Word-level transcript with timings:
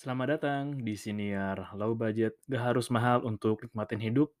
Selamat 0.00 0.40
datang 0.40 0.80
di 0.80 0.96
Siniar 0.96 1.76
Low 1.76 1.92
Budget, 1.92 2.40
gak 2.48 2.72
harus 2.72 2.88
mahal 2.88 3.20
untuk 3.20 3.60
nikmatin 3.60 4.00
hidup. 4.00 4.32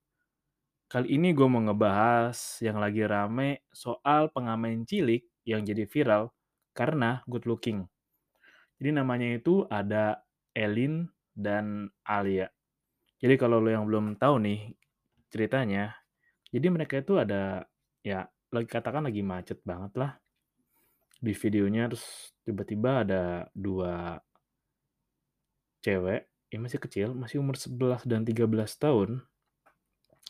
Kali 0.88 1.20
ini 1.20 1.36
gue 1.36 1.44
mau 1.44 1.60
ngebahas 1.60 2.32
yang 2.64 2.80
lagi 2.80 3.04
rame 3.04 3.68
soal 3.68 4.32
pengamen 4.32 4.88
cilik 4.88 5.20
yang 5.44 5.60
jadi 5.60 5.84
viral 5.84 6.32
karena 6.72 7.20
good 7.28 7.44
looking. 7.44 7.84
Jadi 8.80 9.04
namanya 9.04 9.36
itu 9.36 9.68
ada 9.68 10.24
Elin 10.56 11.04
dan 11.36 11.92
Alia. 12.08 12.48
Jadi 13.20 13.36
kalau 13.36 13.60
lo 13.60 13.68
yang 13.68 13.84
belum 13.84 14.16
tahu 14.16 14.40
nih 14.40 14.72
ceritanya, 15.28 15.92
jadi 16.48 16.72
mereka 16.72 17.04
itu 17.04 17.20
ada 17.20 17.68
ya 18.00 18.24
lagi 18.48 18.64
katakan 18.64 19.04
lagi 19.04 19.20
macet 19.20 19.60
banget 19.60 19.92
lah 19.92 20.16
di 21.20 21.36
videonya 21.36 21.92
terus 21.92 22.32
tiba-tiba 22.48 23.04
ada 23.04 23.44
dua 23.52 24.24
cewek 25.80 26.28
yang 26.50 26.66
masih 26.66 26.80
kecil, 26.82 27.08
masih 27.14 27.38
umur 27.38 27.54
11 27.54 28.04
dan 28.06 28.26
13 28.26 28.46
tahun. 28.76 29.22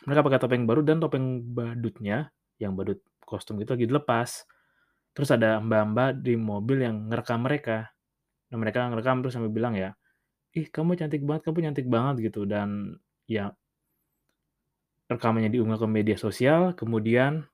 Mereka 0.05 0.21
pakai 0.25 0.41
topeng 0.41 0.65
baru 0.65 0.81
dan 0.85 1.01
topeng 1.01 1.43
badutnya, 1.45 2.33
yang 2.61 2.77
badut 2.77 3.01
kostum 3.25 3.57
itu 3.61 3.73
lagi 3.73 3.87
dilepas. 3.89 4.45
Terus 5.17 5.31
ada 5.33 5.59
mbak-mbak 5.59 6.23
di 6.23 6.37
mobil 6.37 6.85
yang 6.87 7.09
ngerekam 7.09 7.45
mereka. 7.45 7.91
Nah, 8.53 8.59
mereka 8.61 8.87
ngerekam 8.91 9.25
terus 9.25 9.35
sampai 9.35 9.51
bilang 9.51 9.75
ya, 9.75 9.97
ih 10.55 10.69
kamu 10.69 10.99
cantik 10.99 11.23
banget, 11.25 11.43
kamu 11.49 11.59
cantik 11.71 11.87
banget 11.89 12.31
gitu. 12.31 12.45
Dan 12.45 12.99
ya 13.27 13.55
rekamannya 15.11 15.51
diunggah 15.51 15.79
ke 15.81 15.89
media 15.91 16.17
sosial, 16.21 16.77
kemudian 16.79 17.49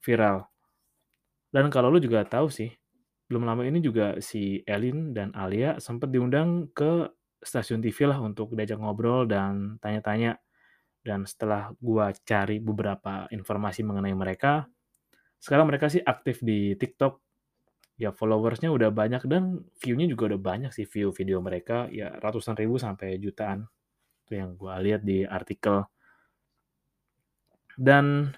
viral. 0.00 0.48
Dan 1.52 1.68
kalau 1.68 1.92
lu 1.92 2.00
juga 2.00 2.24
tahu 2.24 2.48
sih, 2.48 2.72
belum 3.28 3.44
lama 3.44 3.62
ini 3.64 3.80
juga 3.80 4.18
si 4.20 4.64
Elin 4.64 5.12
dan 5.16 5.32
Alia 5.36 5.80
sempat 5.80 6.12
diundang 6.12 6.72
ke 6.72 7.08
stasiun 7.44 7.84
TV 7.84 8.08
lah 8.08 8.18
untuk 8.18 8.56
diajak 8.56 8.80
ngobrol 8.80 9.28
dan 9.28 9.76
tanya-tanya. 9.78 10.40
Dan 11.04 11.28
setelah 11.28 11.70
gua 11.78 12.10
cari 12.16 12.58
beberapa 12.58 13.28
informasi 13.28 13.84
mengenai 13.84 14.16
mereka, 14.16 14.64
sekarang 15.36 15.68
mereka 15.68 15.92
sih 15.92 16.00
aktif 16.00 16.40
di 16.40 16.72
TikTok. 16.80 17.20
Ya 18.00 18.10
followersnya 18.10 18.74
udah 18.74 18.90
banyak 18.90 19.22
dan 19.30 19.62
view-nya 19.78 20.10
juga 20.10 20.34
udah 20.34 20.40
banyak 20.40 20.70
sih 20.74 20.82
view 20.82 21.14
video 21.14 21.38
mereka 21.38 21.86
ya 21.94 22.10
ratusan 22.18 22.58
ribu 22.58 22.80
sampai 22.80 23.20
jutaan. 23.20 23.68
Itu 24.24 24.32
yang 24.40 24.56
gua 24.56 24.80
lihat 24.80 25.04
di 25.04 25.22
artikel. 25.28 25.84
Dan 27.76 28.32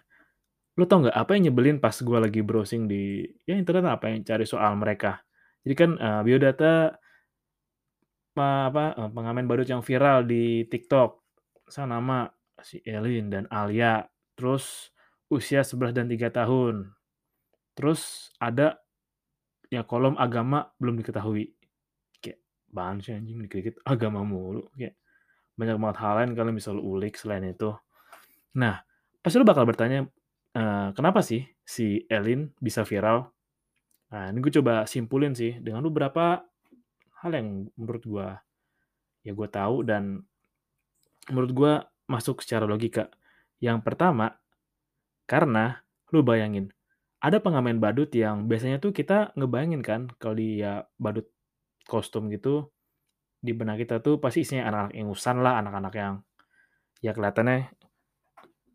lu 0.76 0.84
tau 0.84 1.06
nggak 1.06 1.16
apa 1.16 1.30
yang 1.38 1.48
nyebelin 1.48 1.78
pas 1.80 1.96
gua 2.04 2.20
lagi 2.20 2.44
browsing 2.44 2.84
di 2.90 3.24
ya 3.48 3.56
internet 3.56 3.86
apa 3.88 4.12
yang 4.12 4.26
cari 4.26 4.44
soal 4.44 4.76
mereka. 4.76 5.22
Jadi 5.64 5.74
kan 5.78 5.90
uh, 5.96 6.20
biodata 6.26 6.98
apa, 8.42 8.92
uh, 8.98 9.10
pengamen 9.10 9.48
badut 9.48 9.68
yang 9.68 9.80
viral 9.80 10.26
di 10.28 10.68
TikTok. 10.68 11.24
Saya 11.66 11.88
nama 11.88 12.28
si 12.60 12.82
Elin 12.84 13.32
dan 13.32 13.44
Alia. 13.48 14.04
Terus 14.36 14.92
usia 15.32 15.64
11 15.64 15.96
dan 15.96 16.06
3 16.06 16.28
tahun. 16.28 16.92
Terus 17.76 18.32
ada 18.36 18.76
ya 19.72 19.82
kolom 19.82 20.14
agama 20.20 20.68
belum 20.76 21.00
diketahui. 21.00 21.56
Kayak 22.20 22.38
bahan 22.72 23.00
sih 23.02 23.16
anjing 23.16 23.44
dikit-dikit 23.44 23.82
agama 23.84 24.22
mulu. 24.22 24.68
Kayak 24.76 24.96
banyak 25.56 25.76
banget 25.80 25.96
hal 26.04 26.12
lain 26.20 26.30
kalian 26.36 26.56
bisa 26.56 26.70
lu 26.72 26.84
ulik 26.84 27.16
selain 27.16 27.44
itu. 27.48 27.72
Nah, 28.56 28.80
pasti 29.24 29.36
lu 29.40 29.48
bakal 29.48 29.64
bertanya, 29.64 30.04
uh, 30.56 30.92
kenapa 30.92 31.24
sih 31.24 31.44
si 31.64 32.04
Elin 32.08 32.52
bisa 32.60 32.84
viral? 32.84 33.32
Nah, 34.12 34.30
ini 34.30 34.38
gue 34.38 34.52
coba 34.60 34.84
simpulin 34.86 35.34
sih 35.34 35.58
dengan 35.58 35.82
beberapa 35.84 36.44
hal 37.24 37.30
yang 37.32 37.48
menurut 37.76 38.04
gue 38.04 38.28
ya 39.26 39.32
gue 39.34 39.48
tahu 39.50 39.82
dan 39.82 40.22
menurut 41.30 41.52
gue 41.52 41.72
masuk 42.06 42.42
secara 42.42 42.64
logika. 42.64 43.10
Yang 43.58 43.82
pertama, 43.82 44.38
karena 45.26 45.82
lu 46.14 46.22
bayangin, 46.22 46.70
ada 47.18 47.42
pengamen 47.42 47.82
badut 47.82 48.12
yang 48.14 48.46
biasanya 48.46 48.78
tuh 48.78 48.94
kita 48.94 49.34
ngebayangin 49.34 49.82
kan 49.82 50.06
kalau 50.22 50.38
dia 50.38 50.86
badut 51.00 51.26
kostum 51.90 52.30
gitu, 52.30 52.70
di 53.42 53.50
benak 53.50 53.82
kita 53.82 53.98
tuh 53.98 54.22
pasti 54.22 54.46
isinya 54.46 54.70
anak-anak 54.70 54.94
ingusan 54.94 55.36
lah, 55.42 55.54
anak-anak 55.58 55.94
yang 55.98 56.14
ya 57.02 57.10
kelihatannya 57.10 57.74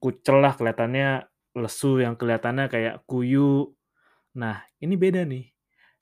kucel 0.01 0.37
lah, 0.43 0.53
kelihatannya 0.57 1.09
lesu, 1.55 2.01
yang 2.03 2.19
kelihatannya 2.19 2.65
kayak 2.67 2.95
kuyu. 3.07 3.71
Nah, 4.35 4.63
ini 4.81 4.95
beda 4.97 5.23
nih. 5.23 5.51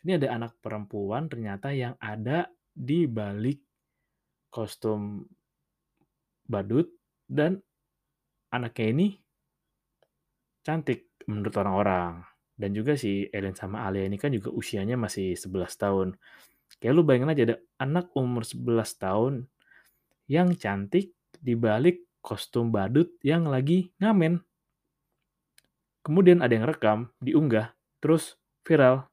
Ini 0.05 0.15
ada 0.15 0.27
anak 0.39 0.59
perempuan 0.63 1.27
ternyata 1.27 1.75
yang 1.75 1.95
ada 1.99 2.47
di 2.71 3.03
balik 3.05 3.59
kostum 4.47 5.27
badut 6.47 6.89
dan 7.29 7.59
anaknya 8.49 8.87
ini 8.95 9.07
cantik 10.63 11.13
menurut 11.29 11.53
orang-orang. 11.59 12.25
Dan 12.59 12.75
juga 12.75 12.99
si 12.99 13.23
Ellen 13.31 13.55
sama 13.55 13.87
Alia 13.87 14.03
ini 14.03 14.19
kan 14.19 14.35
juga 14.35 14.51
usianya 14.51 14.99
masih 14.99 15.35
11 15.35 15.79
tahun. 15.79 16.07
Kayak 16.79 16.93
lu 16.93 17.03
bayangin 17.07 17.31
aja 17.31 17.43
ada 17.47 17.57
anak 17.79 18.11
umur 18.13 18.43
11 18.43 18.99
tahun 18.99 19.33
yang 20.27 20.53
cantik 20.59 21.15
di 21.39 21.55
balik 21.55 22.03
kostum 22.19 22.69
badut 22.69 23.15
yang 23.23 23.47
lagi 23.47 23.95
ngamen. 24.03 24.43
Kemudian 26.03 26.43
ada 26.43 26.51
yang 26.51 26.67
rekam, 26.67 26.99
diunggah, 27.23 27.75
terus 28.03 28.35
viral. 28.67 29.07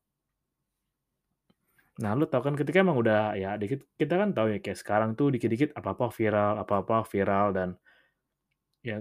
Nah, 1.96 2.12
lu 2.12 2.28
tau 2.28 2.44
kan 2.44 2.52
ketika 2.52 2.84
emang 2.84 3.00
udah 3.00 3.32
ya 3.40 3.56
dikit 3.56 3.80
kita 3.96 4.20
kan 4.20 4.36
tahu 4.36 4.52
ya 4.52 4.58
kayak 4.60 4.76
sekarang 4.76 5.16
tuh 5.16 5.32
dikit-dikit 5.32 5.72
apa-apa 5.72 6.12
viral, 6.12 6.60
apa-apa 6.60 7.08
viral 7.08 7.56
dan 7.56 7.68
ya 8.84 9.00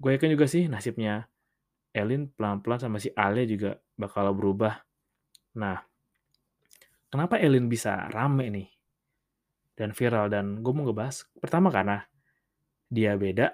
gue 0.00 0.10
yakin 0.10 0.32
juga 0.32 0.48
sih 0.48 0.64
nasibnya 0.66 1.28
Elin 1.94 2.26
pelan-pelan 2.32 2.80
sama 2.80 2.96
si 2.96 3.12
Ale 3.12 3.44
juga 3.44 3.76
bakal 4.00 4.32
berubah. 4.32 4.80
Nah, 5.60 5.78
kenapa 7.12 7.36
Elin 7.36 7.68
bisa 7.68 8.08
rame 8.08 8.48
nih 8.50 8.68
dan 9.76 9.92
viral 9.92 10.32
dan 10.32 10.64
gue 10.64 10.72
mau 10.72 10.88
ngebahas 10.88 11.28
pertama 11.38 11.68
karena 11.68 12.02
dia 12.88 13.14
beda. 13.20 13.52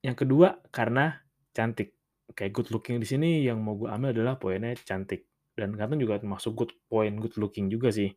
Yang 0.00 0.16
kedua 0.24 0.56
karena 0.72 1.20
cantik. 1.52 1.94
Kayak 2.30 2.52
good 2.54 2.68
looking 2.70 2.96
di 3.02 3.06
sini 3.06 3.42
yang 3.42 3.60
mau 3.60 3.74
gue 3.74 3.90
ambil 3.90 4.14
adalah 4.14 4.38
poinnya 4.38 4.72
cantik 4.86 5.29
dan 5.60 5.76
kadang 5.76 6.00
juga 6.00 6.16
termasuk 6.16 6.56
good 6.56 6.72
point, 6.88 7.12
good 7.20 7.36
looking 7.36 7.68
juga 7.68 7.92
sih. 7.92 8.16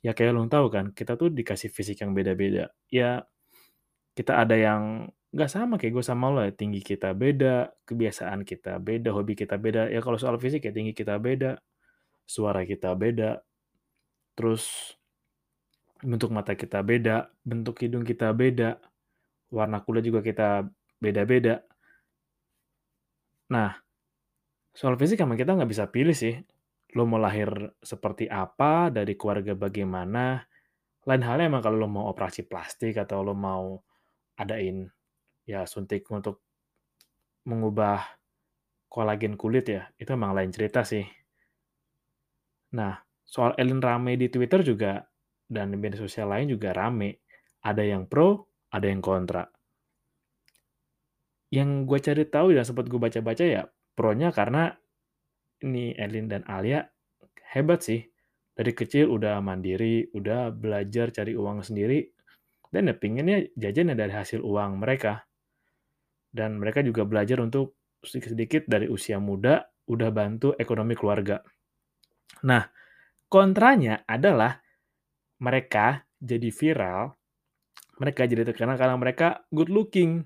Ya 0.00 0.16
kayak 0.16 0.32
lo 0.32 0.48
tahu 0.48 0.72
kan, 0.72 0.96
kita 0.96 1.20
tuh 1.20 1.28
dikasih 1.28 1.68
fisik 1.68 2.00
yang 2.00 2.16
beda-beda. 2.16 2.72
Ya 2.88 3.28
kita 4.16 4.40
ada 4.40 4.56
yang 4.56 5.12
nggak 5.36 5.50
sama 5.52 5.76
kayak 5.76 5.92
gue 6.00 6.04
sama 6.04 6.32
lo 6.32 6.40
ya, 6.40 6.52
tinggi 6.56 6.80
kita 6.80 7.12
beda, 7.12 7.68
kebiasaan 7.84 8.48
kita 8.48 8.80
beda, 8.80 9.12
hobi 9.12 9.36
kita 9.36 9.60
beda. 9.60 9.92
Ya 9.92 10.00
kalau 10.00 10.16
soal 10.16 10.40
fisik 10.40 10.64
ya 10.64 10.72
tinggi 10.72 10.96
kita 10.96 11.20
beda, 11.20 11.60
suara 12.24 12.64
kita 12.64 12.96
beda, 12.96 13.44
terus 14.32 14.96
bentuk 16.00 16.32
mata 16.32 16.56
kita 16.56 16.80
beda, 16.80 17.28
bentuk 17.44 17.76
hidung 17.84 18.04
kita 18.04 18.32
beda, 18.32 18.80
warna 19.52 19.80
kulit 19.84 20.04
juga 20.08 20.20
kita 20.24 20.64
beda-beda. 21.00 21.60
Nah, 23.52 23.78
Soal 24.76 25.00
fisik 25.00 25.24
emang 25.24 25.40
kita 25.40 25.56
nggak 25.56 25.72
bisa 25.72 25.88
pilih 25.88 26.12
sih. 26.12 26.36
Lo 26.92 27.08
mau 27.08 27.16
lahir 27.16 27.48
seperti 27.80 28.28
apa, 28.28 28.92
dari 28.92 29.16
keluarga 29.16 29.56
bagaimana, 29.56 30.44
Lain 31.06 31.22
halnya 31.22 31.46
emang 31.46 31.62
kalau 31.62 31.78
lo 31.78 31.88
mau 31.88 32.10
operasi 32.10 32.50
plastik 32.50 32.98
atau 32.98 33.22
lo 33.22 33.30
mau 33.30 33.78
adain, 34.42 34.90
ya 35.46 35.62
suntik 35.62 36.02
untuk 36.10 36.42
mengubah 37.46 38.02
kolagen 38.90 39.38
kulit 39.38 39.70
ya, 39.70 39.86
itu 40.02 40.10
emang 40.10 40.34
lain 40.34 40.50
cerita 40.50 40.82
sih. 40.82 41.06
Nah, 42.74 42.98
soal 43.22 43.54
alien 43.54 43.78
rame 43.78 44.18
di 44.18 44.26
Twitter 44.26 44.66
juga 44.66 45.06
dan 45.46 45.70
di 45.70 45.78
media 45.78 46.02
sosial 46.02 46.26
lain 46.26 46.50
juga 46.50 46.74
rame. 46.74 47.22
Ada 47.62 47.86
yang 47.86 48.10
pro, 48.10 48.50
ada 48.74 48.90
yang 48.90 48.98
kontra. 48.98 49.46
Yang 51.54 51.70
gue 51.86 51.98
cari 52.02 52.24
tahu 52.26 52.50
dan 52.50 52.66
sempat 52.66 52.90
gue 52.90 52.98
baca-baca 52.98 53.46
ya, 53.46 53.62
pro-nya 53.96 54.30
karena 54.30 54.76
ini 55.64 55.96
Elin 55.96 56.28
dan 56.28 56.44
Alia 56.44 56.84
hebat 57.56 57.80
sih. 57.80 58.04
Dari 58.56 58.72
kecil 58.72 59.12
udah 59.12 59.36
mandiri, 59.44 60.08
udah 60.16 60.48
belajar 60.48 61.12
cari 61.12 61.36
uang 61.36 61.60
sendiri, 61.60 62.08
dan 62.72 62.88
ya 62.88 62.96
pinginnya 62.96 63.44
jajan 63.52 63.92
dari 63.92 64.08
hasil 64.08 64.40
uang 64.40 64.80
mereka. 64.80 65.28
Dan 66.32 66.56
mereka 66.56 66.80
juga 66.80 67.04
belajar 67.04 67.36
untuk 67.44 67.76
sedikit-sedikit 68.00 68.64
dari 68.64 68.88
usia 68.88 69.20
muda, 69.20 69.60
udah 69.92 70.08
bantu 70.08 70.56
ekonomi 70.56 70.96
keluarga. 70.96 71.44
Nah, 72.48 72.64
kontranya 73.28 74.08
adalah 74.08 74.56
mereka 75.44 76.08
jadi 76.16 76.48
viral, 76.48 77.12
mereka 78.00 78.24
jadi 78.24 78.40
terkenal 78.48 78.80
karena 78.80 78.96
mereka 78.96 79.44
good 79.52 79.68
looking. 79.68 80.24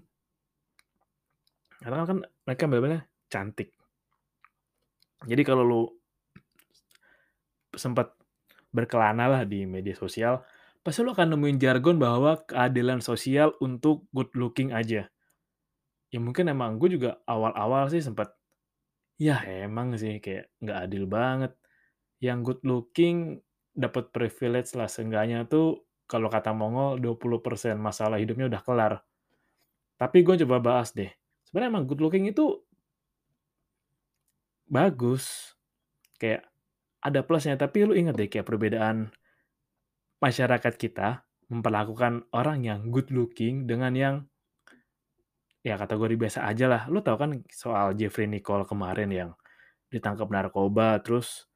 Karena 1.82 2.06
kan 2.06 2.22
mereka 2.46 2.62
benar-benar 2.70 3.09
cantik. 3.30 3.72
Jadi 5.24 5.42
kalau 5.46 5.62
lu 5.62 5.82
sempat 7.78 8.12
berkelana 8.74 9.30
lah 9.30 9.42
di 9.46 9.62
media 9.64 9.94
sosial, 9.94 10.42
pasti 10.82 11.06
lu 11.06 11.14
akan 11.14 11.36
nemuin 11.36 11.58
jargon 11.62 11.96
bahwa 12.00 12.42
keadilan 12.48 12.98
sosial 12.98 13.54
untuk 13.62 14.10
good 14.10 14.32
looking 14.34 14.74
aja. 14.74 15.06
Ya 16.10 16.18
mungkin 16.18 16.50
emang 16.50 16.82
gue 16.82 16.90
juga 16.98 17.22
awal-awal 17.28 17.86
sih 17.94 18.02
sempat, 18.02 18.34
ya 19.14 19.38
emang 19.46 19.94
sih 19.94 20.18
kayak 20.18 20.50
nggak 20.58 20.78
adil 20.90 21.04
banget. 21.06 21.52
Yang 22.18 22.38
good 22.42 22.62
looking 22.66 23.16
dapat 23.70 24.10
privilege 24.10 24.74
lah 24.74 24.90
seenggaknya 24.90 25.46
tuh 25.46 25.86
kalau 26.10 26.26
kata 26.26 26.50
Mongol 26.50 26.98
20% 26.98 27.78
masalah 27.78 28.18
hidupnya 28.18 28.50
udah 28.50 28.62
kelar. 28.66 28.94
Tapi 29.94 30.26
gue 30.26 30.42
coba 30.42 30.58
bahas 30.58 30.90
deh. 30.90 31.12
Sebenarnya 31.46 31.70
emang 31.70 31.86
good 31.86 32.02
looking 32.02 32.26
itu 32.26 32.66
bagus. 34.70 35.52
Kayak 36.16 36.46
ada 37.02 37.20
plusnya, 37.26 37.58
tapi 37.58 37.84
lu 37.84 37.92
ingat 37.98 38.14
deh 38.14 38.30
kayak 38.30 38.46
perbedaan 38.46 39.10
masyarakat 40.22 40.74
kita 40.78 41.26
memperlakukan 41.50 42.30
orang 42.30 42.62
yang 42.62 42.80
good 42.94 43.10
looking 43.10 43.66
dengan 43.66 43.92
yang 43.98 44.14
ya 45.66 45.74
kategori 45.76 46.14
biasa 46.16 46.46
aja 46.46 46.70
lah. 46.70 46.82
Lu 46.86 47.02
tau 47.02 47.18
kan 47.18 47.42
soal 47.50 47.98
Jeffrey 47.98 48.30
Nicole 48.30 48.64
kemarin 48.64 49.10
yang 49.10 49.30
ditangkap 49.90 50.30
narkoba, 50.30 51.02
terus 51.02 51.50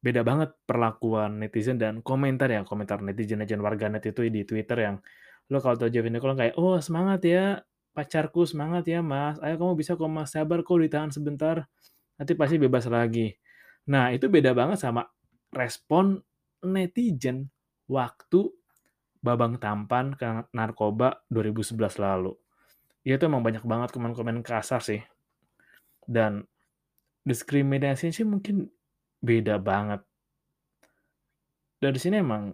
beda 0.00 0.24
banget 0.24 0.52
perlakuan 0.64 1.40
netizen 1.40 1.76
dan 1.76 2.00
komentar 2.00 2.48
ya, 2.48 2.64
komentar 2.64 3.04
netizen-netizen 3.04 3.60
warganet 3.60 4.04
itu 4.04 4.24
di 4.28 4.44
Twitter 4.48 4.78
yang 4.80 4.96
lo 5.52 5.60
kalau 5.60 5.76
tau 5.76 5.92
Jeffrey 5.92 6.08
Nicole 6.08 6.36
kayak, 6.40 6.56
oh 6.56 6.80
semangat 6.80 7.20
ya 7.24 7.60
pacarku, 7.92 8.48
semangat 8.48 8.88
ya 8.88 9.00
mas, 9.04 9.36
ayo 9.44 9.54
kamu 9.60 9.78
bisa 9.78 9.94
kok 9.94 10.08
mas, 10.08 10.32
sabar 10.32 10.64
kok 10.66 10.76
ditahan 10.80 11.12
sebentar, 11.12 11.68
nanti 12.18 12.32
pasti 12.38 12.56
bebas 12.60 12.86
lagi. 12.86 13.32
Nah, 13.90 14.14
itu 14.14 14.30
beda 14.30 14.56
banget 14.56 14.80
sama 14.80 15.04
respon 15.52 16.20
netizen 16.64 17.52
waktu 17.90 18.48
Babang 19.24 19.56
Tampan 19.56 20.12
ke 20.16 20.52
narkoba 20.52 21.24
2011 21.32 21.96
lalu. 21.96 22.32
Ya, 23.04 23.16
itu 23.16 23.24
emang 23.24 23.44
banyak 23.44 23.64
banget 23.64 23.92
komen-komen 23.92 24.44
kasar 24.44 24.84
sih. 24.84 25.00
Dan 26.04 26.44
diskriminasi 27.24 28.12
sih 28.12 28.24
mungkin 28.28 28.68
beda 29.24 29.56
banget. 29.60 30.04
Dari 31.80 31.96
sini 31.96 32.20
emang 32.20 32.52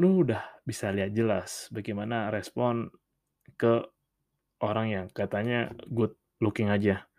lu 0.00 0.24
udah 0.24 0.40
bisa 0.64 0.88
lihat 0.92 1.12
jelas 1.12 1.68
bagaimana 1.72 2.32
respon 2.32 2.88
ke 3.60 3.84
orang 4.60 4.86
yang 4.92 5.06
katanya 5.12 5.72
good 5.88 6.16
looking 6.40 6.72
aja. 6.72 7.09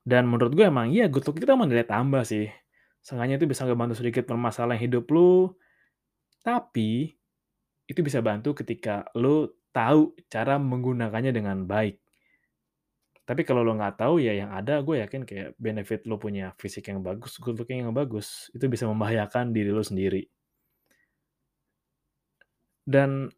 Dan 0.00 0.26
menurut 0.26 0.56
gue 0.56 0.64
emang 0.64 0.88
iya 0.88 1.06
good 1.12 1.24
looking 1.28 1.44
itu 1.44 1.52
emang 1.52 1.68
nilai 1.68 1.86
tambah 1.86 2.24
sih. 2.24 2.48
Seenggaknya 3.00 3.40
itu 3.40 3.46
bisa 3.48 3.64
ngebantu 3.64 4.00
sedikit 4.00 4.28
permasalahan 4.28 4.80
hidup 4.80 5.08
lu, 5.08 5.52
tapi 6.44 7.16
itu 7.88 8.00
bisa 8.04 8.20
bantu 8.22 8.54
ketika 8.54 9.08
lu 9.16 9.50
tahu 9.74 10.14
cara 10.30 10.56
menggunakannya 10.60 11.32
dengan 11.34 11.64
baik. 11.64 11.98
Tapi 13.26 13.46
kalau 13.46 13.62
lo 13.62 13.78
nggak 13.78 13.94
tahu 13.94 14.18
ya 14.18 14.34
yang 14.34 14.50
ada 14.50 14.82
gue 14.82 15.06
yakin 15.06 15.22
kayak 15.22 15.54
benefit 15.54 16.02
lo 16.10 16.18
punya 16.18 16.50
fisik 16.58 16.90
yang 16.90 16.98
bagus, 17.02 17.38
good 17.38 17.58
looking 17.58 17.86
yang 17.86 17.94
bagus, 17.94 18.50
itu 18.50 18.66
bisa 18.66 18.90
membahayakan 18.90 19.54
diri 19.54 19.70
lo 19.70 19.86
sendiri. 19.86 20.26
Dan 22.82 23.30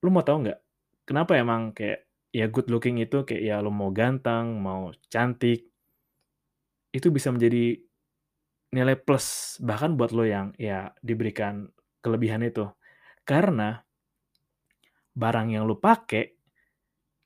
lo 0.00 0.08
mau 0.14 0.22
tahu 0.22 0.46
nggak 0.46 0.58
kenapa 1.02 1.34
emang 1.34 1.74
kayak 1.74 2.06
ya 2.30 2.46
good 2.46 2.70
looking 2.70 3.02
itu 3.02 3.26
kayak 3.26 3.42
ya 3.42 3.56
lo 3.58 3.74
mau 3.74 3.90
ganteng, 3.90 4.54
mau 4.62 4.94
cantik, 5.10 5.69
itu 6.90 7.08
bisa 7.10 7.30
menjadi 7.30 7.78
nilai 8.70 8.94
plus 8.94 9.58
bahkan 9.58 9.98
buat 9.98 10.14
lo 10.14 10.22
yang 10.22 10.54
ya 10.54 10.94
diberikan 11.02 11.70
kelebihan 12.02 12.42
itu. 12.46 12.70
Karena 13.26 13.78
barang 15.14 15.48
yang 15.54 15.66
lo 15.66 15.78
pakai, 15.78 16.30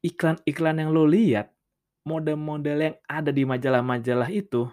iklan-iklan 0.05 0.81
yang 0.81 0.91
lo 0.93 1.05
lihat, 1.09 1.53
model-model 2.05 2.79
yang 2.81 2.97
ada 3.09 3.31
di 3.33 3.45
majalah-majalah 3.45 4.29
itu, 4.33 4.69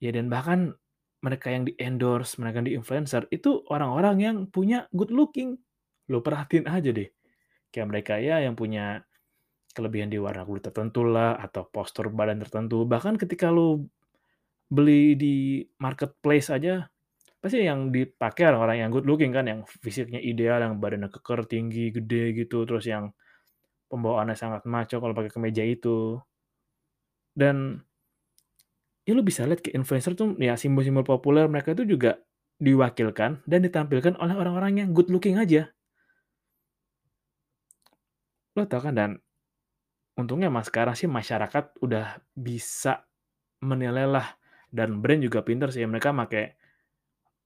ya 0.00 0.12
dan 0.12 0.32
bahkan 0.32 0.72
mereka 1.20 1.52
yang 1.52 1.68
di 1.68 1.76
endorse, 1.76 2.40
mereka 2.40 2.64
yang 2.64 2.68
di 2.68 2.76
influencer, 2.76 3.28
itu 3.28 3.60
orang-orang 3.68 4.16
yang 4.20 4.36
punya 4.48 4.88
good 4.96 5.12
looking. 5.12 5.60
Lo 6.08 6.24
perhatiin 6.24 6.64
aja 6.64 6.88
deh. 6.88 7.12
Kayak 7.68 7.88
mereka 7.92 8.14
ya 8.16 8.40
yang 8.40 8.56
punya 8.56 9.04
kelebihan 9.70 10.10
di 10.10 10.18
warna 10.18 10.42
kulit 10.42 10.66
tertentu 10.66 11.06
lah, 11.06 11.38
atau 11.38 11.66
postur 11.68 12.10
badan 12.10 12.42
tertentu. 12.42 12.82
Bahkan 12.86 13.16
ketika 13.20 13.50
lo 13.50 13.86
beli 14.70 15.14
di 15.18 15.64
marketplace 15.82 16.50
aja, 16.54 16.86
pasti 17.40 17.64
yang 17.64 17.90
dipakai 17.90 18.52
orang-orang 18.52 18.86
yang 18.86 18.90
good 18.92 19.06
looking 19.08 19.32
kan, 19.34 19.46
yang 19.48 19.60
fisiknya 19.82 20.20
ideal, 20.20 20.60
yang 20.62 20.78
badannya 20.78 21.10
keker, 21.10 21.46
tinggi, 21.48 21.90
gede 21.94 22.36
gitu, 22.36 22.66
terus 22.68 22.86
yang 22.86 23.10
pembawaannya 23.90 24.36
sangat 24.38 24.62
maco 24.68 24.96
kalau 25.02 25.14
pakai 25.16 25.32
kemeja 25.34 25.64
itu. 25.66 26.22
Dan 27.34 27.82
ya 29.06 29.12
lu 29.16 29.24
bisa 29.26 29.42
lihat 29.48 29.64
ke 29.64 29.74
influencer 29.74 30.14
tuh 30.14 30.38
ya 30.38 30.54
simbol-simbol 30.54 31.02
populer 31.02 31.50
mereka 31.50 31.74
itu 31.74 31.82
juga 31.88 32.20
diwakilkan 32.60 33.42
dan 33.48 33.60
ditampilkan 33.64 34.20
oleh 34.20 34.36
orang-orang 34.36 34.84
yang 34.84 34.88
good 34.92 35.08
looking 35.08 35.40
aja. 35.40 35.72
Lo 38.54 38.68
tau 38.68 38.84
kan 38.84 38.94
dan 38.94 39.10
untungnya 40.18 40.50
mas 40.50 40.68
sekarang 40.68 40.94
sih 40.98 41.06
masyarakat 41.06 41.78
udah 41.82 42.18
bisa 42.34 43.06
menilai 43.60 44.08
lah 44.08 44.26
dan 44.70 45.02
brand 45.02 45.20
juga 45.20 45.42
pinter 45.42 45.68
sih 45.74 45.84
mereka 45.84 46.14
pakai 46.14 46.54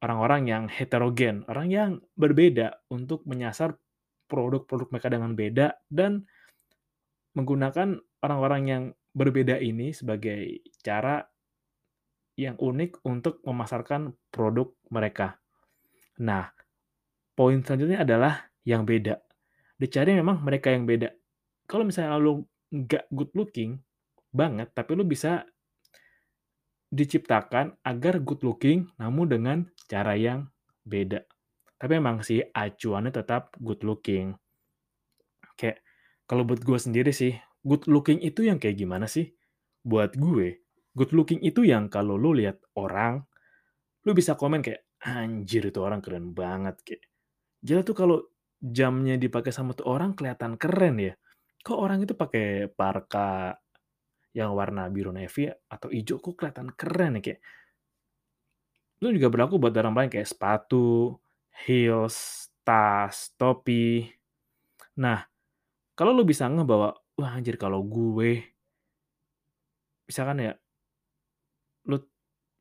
orang-orang 0.04 0.42
yang 0.44 0.64
heterogen, 0.68 1.48
orang 1.48 1.66
yang 1.72 1.90
berbeda 2.12 2.84
untuk 2.92 3.24
menyasar 3.24 3.80
produk-produk 4.28 4.92
mereka 4.92 5.08
dengan 5.08 5.32
beda 5.32 5.66
dan 5.88 6.28
menggunakan 7.32 7.96
orang-orang 8.20 8.62
yang 8.68 8.82
berbeda 9.16 9.56
ini 9.58 9.96
sebagai 9.96 10.60
cara 10.84 11.24
yang 12.36 12.58
unik 12.58 13.00
untuk 13.06 13.40
memasarkan 13.46 14.12
produk 14.28 14.74
mereka. 14.90 15.38
Nah, 16.20 16.50
poin 17.32 17.62
selanjutnya 17.62 18.02
adalah 18.02 18.50
yang 18.66 18.82
beda. 18.82 19.22
Dicari 19.78 20.14
memang 20.14 20.42
mereka 20.42 20.70
yang 20.74 20.84
beda. 20.84 21.14
Kalau 21.64 21.86
misalnya 21.86 22.18
lo 22.18 22.44
nggak 22.74 23.06
good 23.14 23.30
looking 23.38 23.78
banget, 24.34 24.74
tapi 24.74 24.98
lo 24.98 25.06
bisa 25.06 25.46
diciptakan 26.90 27.78
agar 27.86 28.18
good 28.22 28.42
looking 28.42 28.90
namun 28.98 29.30
dengan 29.30 29.58
cara 29.86 30.18
yang 30.18 30.50
beda. 30.82 31.22
Tapi 31.78 31.92
memang 31.98 32.26
sih 32.26 32.42
acuannya 32.42 33.14
tetap 33.14 33.54
good 33.62 33.86
looking. 33.86 34.34
Kayak 35.54 35.86
kalau 36.26 36.42
buat 36.42 36.62
gue 36.66 36.78
sendiri 36.78 37.14
sih, 37.14 37.34
good 37.62 37.86
looking 37.86 38.18
itu 38.22 38.46
yang 38.46 38.58
kayak 38.58 38.74
gimana 38.78 39.06
sih? 39.06 39.30
Buat 39.86 40.18
gue, 40.18 40.64
good 40.96 41.12
looking 41.14 41.38
itu 41.46 41.62
yang 41.62 41.86
kalau 41.86 42.18
lu 42.18 42.34
lihat 42.34 42.58
orang, 42.74 43.22
lu 44.02 44.10
bisa 44.16 44.34
komen 44.34 44.64
kayak, 44.64 44.82
anjir 45.04 45.68
itu 45.68 45.78
orang 45.84 46.00
keren 46.00 46.32
banget. 46.32 46.80
Kayak, 46.82 47.02
jadi 47.60 47.84
tuh 47.84 47.96
kalau 47.96 48.18
jamnya 48.64 49.20
dipakai 49.20 49.52
sama 49.52 49.76
tuh 49.76 49.84
orang 49.92 50.16
kelihatan 50.16 50.56
keren 50.56 50.96
ya. 50.96 51.14
Kok 51.64 51.78
orang 51.80 52.04
itu 52.04 52.12
pakai 52.12 52.68
parka 52.68 53.56
yang 54.36 54.52
warna 54.52 54.84
biru 54.92 55.16
navy 55.16 55.48
atau 55.48 55.88
hijau 55.88 56.20
kok 56.20 56.36
kelihatan 56.36 56.68
keren 56.76 57.16
ya 57.16 57.20
kayak. 57.24 57.40
Itu 59.00 59.10
juga 59.10 59.28
berlaku 59.32 59.58
buat 59.58 59.74
orang 59.74 59.94
lain 59.96 60.10
kayak 60.12 60.28
sepatu, 60.30 61.16
heels, 61.66 62.48
tas, 62.62 63.34
topi. 63.40 64.06
Nah, 65.00 65.24
kalau 65.98 66.12
lu 66.14 66.24
bisa 66.26 66.46
ngeh 66.50 66.66
bahwa, 66.66 66.94
"Wah, 67.18 67.32
anjir 67.38 67.56
kalau 67.60 67.82
gue" 67.86 68.54
misalkan 70.08 70.36
ya 70.44 70.52
lu 71.88 72.00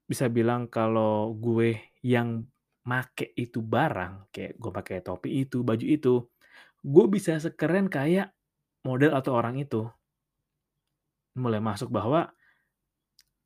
bisa 0.08 0.28
bilang 0.28 0.68
kalau 0.68 1.34
gue 1.40 1.80
yang 2.04 2.44
make 2.84 3.32
itu 3.40 3.64
barang, 3.64 4.28
kayak 4.36 4.60
gue 4.60 4.72
pakai 4.76 4.98
topi 5.00 5.30
itu, 5.48 5.64
baju 5.64 5.86
itu, 5.88 6.16
gue 6.84 7.06
bisa 7.08 7.40
sekeren 7.40 7.88
kayak 7.88 8.36
model 8.84 9.12
atau 9.16 9.32
orang 9.36 9.60
itu. 9.60 9.88
Mulai 11.34 11.64
masuk 11.64 11.90
bahwa 11.90 12.30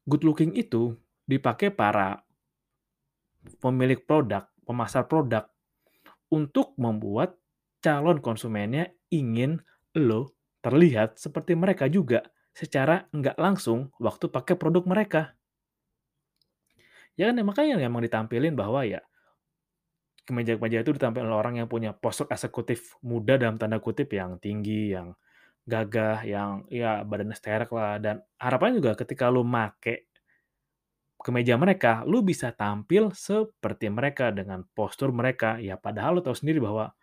good 0.03 0.25
looking 0.27 0.51
itu 0.58 0.98
dipakai 1.24 1.72
para 1.72 2.25
pemilik 3.63 4.01
produk, 4.03 4.50
pemasar 4.67 5.08
produk, 5.08 5.48
untuk 6.27 6.75
membuat 6.75 7.39
calon 7.79 8.20
konsumennya 8.20 8.91
ingin 9.08 9.63
lo 9.96 10.36
terlihat 10.60 11.15
seperti 11.15 11.56
mereka 11.56 11.88
juga 11.88 12.27
secara 12.51 13.08
nggak 13.13 13.38
langsung 13.39 13.94
waktu 14.01 14.27
pakai 14.27 14.60
produk 14.60 14.84
mereka. 14.84 15.22
Ya 17.15 17.32
kan, 17.32 17.39
ya 17.39 17.46
makanya 17.46 17.75
emang 17.82 18.03
ditampilin 18.03 18.53
bahwa 18.53 18.84
ya 18.84 19.01
kemeja-kemeja 20.27 20.84
itu 20.84 20.91
ditampilin 20.91 21.32
oleh 21.32 21.39
orang 21.39 21.56
yang 21.63 21.72
punya 21.72 21.96
postur 21.96 22.27
eksekutif 22.27 23.00
muda 23.00 23.39
dalam 23.39 23.56
tanda 23.56 23.79
kutip 23.79 24.12
yang 24.12 24.38
tinggi, 24.44 24.91
yang 24.91 25.15
gagah, 25.68 26.24
yang 26.24 26.64
ya 26.72 27.04
badannya 27.04 27.36
sterek 27.36 27.70
lah, 27.76 28.00
dan 28.00 28.24
harapannya 28.40 28.80
juga 28.80 28.96
ketika 28.96 29.28
lu 29.28 29.44
make 29.44 30.08
kemeja 31.20 31.60
mereka, 31.60 32.08
lu 32.08 32.24
bisa 32.24 32.56
tampil 32.56 33.12
seperti 33.12 33.92
mereka 33.92 34.32
dengan 34.32 34.64
postur 34.72 35.12
mereka. 35.12 35.60
Ya 35.60 35.76
padahal 35.76 36.20
lu 36.20 36.22
tahu 36.24 36.38
sendiri 36.38 36.64
bahwa 36.64 36.96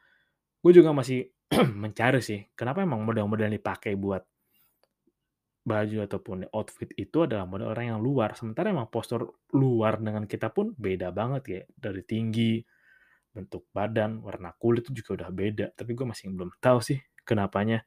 gue 0.64 0.72
juga 0.72 0.90
masih 0.96 1.28
mencari 1.84 2.24
sih, 2.24 2.40
kenapa 2.56 2.80
emang 2.82 3.04
model-model 3.04 3.52
yang 3.52 3.56
dipakai 3.60 3.94
buat 4.00 4.24
baju 5.64 6.04
ataupun 6.04 6.44
outfit 6.52 6.92
itu 6.92 7.24
adalah 7.24 7.48
model 7.48 7.72
orang 7.72 7.96
yang 7.96 8.00
luar. 8.04 8.36
Sementara 8.36 8.68
emang 8.68 8.92
postur 8.92 9.40
luar 9.56 9.96
dengan 9.96 10.28
kita 10.28 10.52
pun 10.52 10.76
beda 10.76 11.08
banget 11.10 11.42
ya. 11.48 11.60
Dari 11.72 12.04
tinggi, 12.04 12.60
bentuk 13.32 13.72
badan, 13.72 14.20
warna 14.20 14.52
kulit 14.60 14.84
itu 14.84 15.00
juga 15.00 15.24
udah 15.24 15.30
beda. 15.32 15.66
Tapi 15.72 15.90
gue 15.96 16.06
masih 16.06 16.30
belum 16.36 16.52
tahu 16.60 16.78
sih 16.84 17.00
kenapanya. 17.24 17.80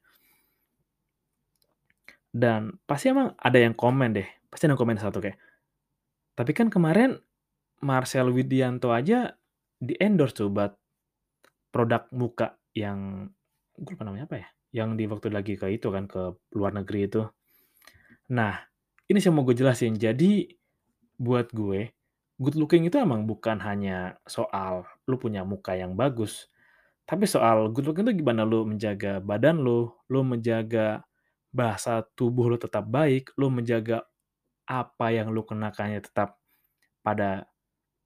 Dan 2.28 2.76
pasti 2.84 3.10
emang 3.10 3.32
ada 3.40 3.58
yang 3.58 3.72
komen 3.72 4.14
deh. 4.14 4.28
Pasti 4.48 4.68
ada 4.68 4.76
yang 4.76 4.80
komen 4.80 4.96
satu 5.00 5.20
kayak, 5.20 5.36
tapi 6.38 6.54
kan 6.56 6.72
kemarin 6.72 7.18
Marcel 7.84 8.32
Widianto 8.32 8.90
aja 8.94 9.32
di-endorse 9.78 10.34
tuh 10.34 10.50
buat 10.50 10.72
produk 11.70 12.08
muka 12.10 12.58
yang 12.74 13.30
gue 13.78 13.92
lupa 13.94 14.08
namanya 14.08 14.26
apa 14.26 14.36
ya? 14.40 14.48
Yang 14.72 14.90
di 14.98 15.04
waktu 15.08 15.28
lagi 15.30 15.54
ke 15.56 15.66
itu 15.70 15.88
kan 15.92 16.08
ke 16.08 16.36
luar 16.56 16.72
negeri 16.74 17.06
itu. 17.06 17.22
Nah, 18.34 18.60
ini 19.08 19.18
yang 19.20 19.34
mau 19.36 19.44
gue 19.44 19.56
jelasin. 19.56 19.96
Jadi 19.96 20.48
buat 21.16 21.50
gue, 21.50 21.90
good 22.38 22.54
looking 22.54 22.86
itu 22.86 23.00
emang 23.00 23.26
bukan 23.26 23.58
hanya 23.64 24.20
soal 24.28 24.86
lu 25.10 25.18
punya 25.18 25.42
muka 25.42 25.74
yang 25.74 25.98
bagus, 25.98 26.46
tapi 27.08 27.26
soal 27.26 27.72
good 27.74 27.88
looking 27.88 28.06
itu 28.06 28.22
gimana 28.22 28.46
lu 28.46 28.62
menjaga 28.68 29.18
badan 29.18 29.58
lu, 29.58 29.90
lu 30.06 30.20
menjaga 30.22 31.07
bahasa 31.58 32.06
tubuh 32.14 32.54
lu 32.54 32.58
tetap 32.62 32.86
baik, 32.86 33.34
lu 33.34 33.50
menjaga 33.50 34.06
apa 34.70 35.10
yang 35.10 35.34
lu 35.34 35.42
kenakannya 35.42 35.98
tetap 35.98 36.38
pada 37.02 37.50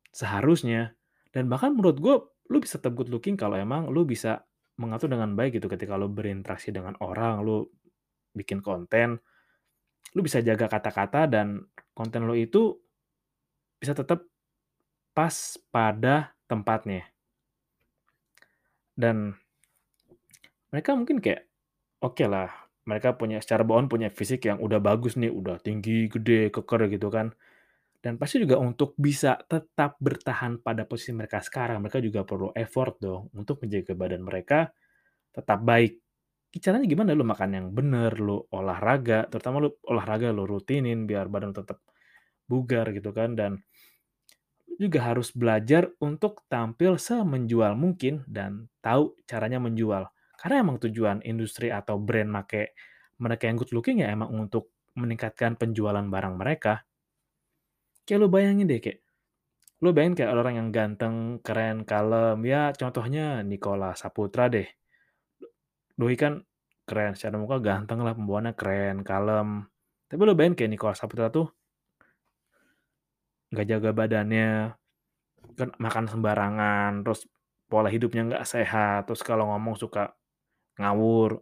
seharusnya. 0.08 0.96
Dan 1.28 1.52
bahkan 1.52 1.76
menurut 1.76 1.98
gue, 2.00 2.16
lu 2.48 2.56
bisa 2.64 2.80
tetap 2.80 2.96
good 2.96 3.12
looking 3.12 3.36
kalau 3.36 3.60
emang 3.60 3.92
lu 3.92 4.08
bisa 4.08 4.48
mengatur 4.80 5.12
dengan 5.12 5.36
baik 5.36 5.60
gitu 5.60 5.68
ketika 5.68 6.00
lu 6.00 6.08
berinteraksi 6.08 6.72
dengan 6.72 6.96
orang, 7.04 7.44
lu 7.44 7.68
bikin 8.32 8.64
konten, 8.64 9.20
lu 10.16 10.20
bisa 10.24 10.40
jaga 10.40 10.68
kata-kata 10.68 11.28
dan 11.28 11.60
konten 11.92 12.24
lu 12.24 12.32
itu 12.32 12.72
bisa 13.76 13.92
tetap 13.92 14.24
pas 15.12 15.34
pada 15.68 16.32
tempatnya. 16.48 17.04
Dan 18.96 19.36
mereka 20.72 20.96
mungkin 20.96 21.20
kayak 21.20 21.44
oke 22.00 22.16
okay 22.16 22.26
lah, 22.28 22.48
mereka 22.88 23.14
punya 23.14 23.38
secara 23.42 23.62
bawaan 23.62 23.86
punya 23.86 24.10
fisik 24.10 24.46
yang 24.48 24.58
udah 24.58 24.78
bagus 24.82 25.14
nih, 25.20 25.30
udah 25.30 25.58
tinggi, 25.62 26.10
gede, 26.10 26.50
keker 26.50 26.90
gitu 26.90 27.08
kan. 27.12 27.30
Dan 28.02 28.18
pasti 28.18 28.42
juga 28.42 28.58
untuk 28.58 28.98
bisa 28.98 29.38
tetap 29.46 29.94
bertahan 30.02 30.58
pada 30.62 30.82
posisi 30.90 31.14
mereka 31.14 31.38
sekarang, 31.38 31.82
mereka 31.82 32.02
juga 32.02 32.26
perlu 32.26 32.50
effort 32.58 32.98
dong 32.98 33.30
untuk 33.38 33.62
menjaga 33.62 33.94
badan 33.94 34.22
mereka 34.26 34.74
tetap 35.32 35.60
baik. 35.62 36.02
Caranya 36.60 36.86
gimana? 36.88 37.16
Lu 37.16 37.24
makan 37.24 37.50
yang 37.54 37.66
bener, 37.72 38.12
lu 38.20 38.42
olahraga, 38.52 39.26
terutama 39.30 39.62
lu 39.62 39.70
olahraga 39.88 40.30
lu 40.34 40.44
rutinin 40.44 41.06
biar 41.08 41.28
badan 41.32 41.54
tetap 41.56 41.80
bugar 42.50 42.92
gitu 42.92 43.10
kan 43.16 43.32
dan 43.38 43.62
juga 44.80 44.98
harus 45.04 45.30
belajar 45.30 45.92
untuk 46.02 46.42
tampil 46.50 46.98
semenjual 46.98 47.76
mungkin 47.78 48.26
dan 48.26 48.66
tahu 48.82 49.14
caranya 49.28 49.62
menjual. 49.62 50.10
Karena 50.42 50.66
emang 50.66 50.82
tujuan 50.82 51.22
industri 51.22 51.70
atau 51.70 52.02
brand 52.02 52.26
make 52.26 52.74
mereka 53.22 53.46
yang 53.46 53.62
good 53.62 53.70
looking 53.70 54.02
ya 54.02 54.10
emang 54.10 54.34
untuk 54.34 54.74
meningkatkan 54.98 55.54
penjualan 55.54 56.02
barang 56.02 56.34
mereka. 56.34 56.82
Kayak 58.02 58.18
lu 58.18 58.28
bayangin 58.28 58.66
deh 58.66 58.82
kayak 58.82 58.98
lu 59.86 59.94
bayangin 59.94 60.14
kayak 60.18 60.30
orang 60.34 60.54
yang 60.58 60.68
ganteng, 60.74 61.38
keren, 61.46 61.86
kalem, 61.86 62.42
ya 62.42 62.74
contohnya 62.74 63.46
Nikola 63.46 63.94
Saputra 63.94 64.50
deh. 64.50 64.66
Doi 65.94 66.18
kan 66.18 66.42
keren, 66.82 67.14
secara 67.14 67.38
muka 67.38 67.62
ganteng 67.62 68.02
lah, 68.02 68.10
pembawaannya 68.18 68.58
keren, 68.58 69.06
kalem. 69.06 69.70
Tapi 70.10 70.20
lu 70.26 70.34
bayangin 70.34 70.58
kayak 70.58 70.70
Nikola 70.74 70.94
Saputra 70.98 71.30
tuh 71.30 71.46
nggak 73.54 73.66
jaga 73.68 73.90
badannya, 73.94 74.74
kan 75.54 75.68
makan 75.78 76.04
sembarangan, 76.10 77.06
terus 77.06 77.30
pola 77.70 77.92
hidupnya 77.92 78.26
nggak 78.26 78.46
sehat, 78.48 79.06
terus 79.06 79.20
kalau 79.22 79.52
ngomong 79.52 79.76
suka 79.76 80.16
ngawur, 80.78 81.40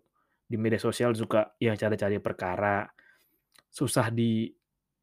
di 0.50 0.56
media 0.58 0.82
sosial 0.82 1.14
suka 1.14 1.54
ya 1.62 1.78
cari-cari 1.78 2.18
perkara, 2.18 2.86
susah 3.70 4.10
di 4.10 4.50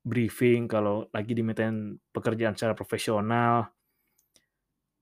briefing 0.03 0.67
kalau 0.67 1.07
lagi 1.11 1.31
dimintain 1.35 1.95
pekerjaan 2.11 2.55
secara 2.55 2.75
profesional. 2.75 3.67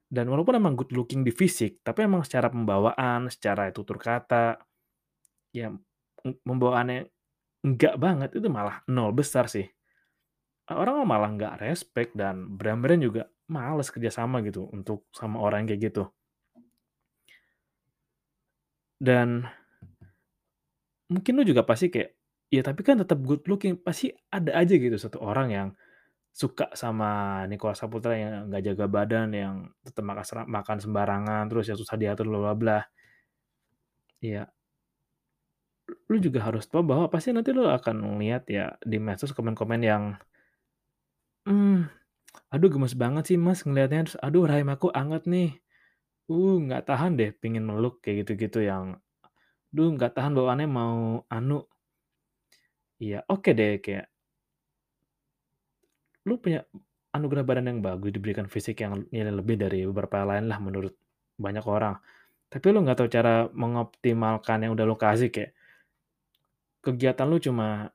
Dan 0.05 0.29
walaupun 0.29 0.61
emang 0.61 0.77
good 0.77 0.93
looking 0.93 1.25
di 1.25 1.33
fisik, 1.33 1.81
tapi 1.81 2.05
emang 2.05 2.21
secara 2.21 2.53
pembawaan, 2.53 3.25
secara 3.29 3.73
tutur 3.73 3.97
kata, 3.97 4.61
ya 5.49 5.73
pembawaannya 6.21 7.09
enggak 7.65 7.95
banget, 7.97 8.29
itu 8.37 8.47
malah 8.49 8.85
nol 8.85 9.11
besar 9.17 9.49
sih. 9.49 9.65
Orang 10.69 11.05
malah 11.05 11.29
nggak 11.33 11.61
respect 11.61 12.13
dan 12.17 12.57
brand-brand 12.57 13.01
juga 13.01 13.23
males 13.49 13.89
kerjasama 13.93 14.41
gitu 14.41 14.65
untuk 14.73 15.09
sama 15.13 15.41
orang 15.41 15.69
kayak 15.69 15.93
gitu. 15.93 16.09
Dan 18.99 19.45
mungkin 21.11 21.33
lu 21.37 21.43
juga 21.45 21.61
pasti 21.67 21.89
kayak, 21.93 22.09
ya 22.49 22.61
tapi 22.65 22.81
kan 22.85 22.97
tetap 23.01 23.19
good 23.21 23.45
looking, 23.49 23.77
pasti 23.77 24.13
ada 24.33 24.55
aja 24.57 24.73
gitu 24.77 24.97
satu 24.97 25.21
orang 25.21 25.47
yang 25.53 25.67
suka 26.35 26.71
sama 26.75 27.43
Nicholas 27.49 27.79
Saputra 27.81 28.13
yang 28.17 28.51
nggak 28.51 28.63
jaga 28.73 28.85
badan, 28.91 29.29
yang 29.35 29.55
tetap 29.85 30.03
makan, 30.05 30.25
makan 30.49 30.77
sembarangan, 30.83 31.43
terus 31.51 31.65
yang 31.71 31.79
susah 31.79 31.97
diatur, 31.99 32.27
bla 32.31 32.39
bla 32.51 32.55
bla. 32.57 32.79
Iya. 34.21 34.51
Lu 36.09 36.17
juga 36.21 36.39
harus 36.47 36.65
tahu 36.69 36.81
bahwa 36.85 37.05
pasti 37.13 37.29
nanti 37.33 37.49
lu 37.53 37.65
akan 37.65 37.95
ngeliat 38.17 38.43
ya 38.49 38.65
di 38.81 38.97
medsos 39.01 39.33
komen-komen 39.37 39.81
yang, 39.85 40.03
hmm, 41.45 41.89
aduh 42.53 42.69
gemes 42.73 42.95
banget 43.03 43.23
sih 43.33 43.37
mas 43.45 43.59
ngelihatnya, 43.67 44.01
terus 44.09 44.19
aduh 44.25 44.45
rahim 44.49 44.69
aku 44.75 44.87
anget 45.01 45.23
nih, 45.33 45.49
uh 46.31 46.55
nggak 46.65 46.83
tahan 46.89 47.17
deh 47.19 47.31
pingin 47.35 47.65
meluk 47.65 48.01
kayak 48.01 48.25
gitu-gitu 48.25 48.65
yang, 48.65 48.97
duh 49.69 49.89
nggak 49.93 50.13
tahan 50.17 50.33
bawaannya 50.33 50.67
mau 50.69 51.21
anu. 51.29 51.65
Iya 53.01 53.27
oke 53.27 53.51
deh 53.51 53.83
kayak 53.83 54.07
lu 56.25 56.41
punya 56.41 56.65
anugerah 57.13 57.43
badan 57.47 57.69
yang 57.71 57.79
bagus, 57.85 58.11
diberikan 58.11 58.49
fisik 58.49 58.81
yang 58.81 59.05
nilai 59.13 59.31
lebih 59.31 59.55
dari 59.55 59.85
beberapa 59.87 60.25
lain 60.25 60.49
lah 60.51 60.59
menurut 60.59 60.93
banyak 61.37 61.63
orang. 61.63 61.95
Tapi 62.49 62.65
lu 62.73 62.81
nggak 62.81 62.97
tahu 62.97 63.09
cara 63.11 63.47
mengoptimalkan 63.53 64.65
yang 64.65 64.71
udah 64.75 64.85
lu 64.87 64.97
kasih 64.97 65.29
kayak 65.29 65.53
kegiatan 66.83 67.27
lu 67.29 67.37
cuma 67.41 67.89